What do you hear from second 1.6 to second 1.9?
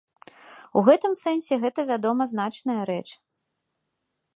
гэта,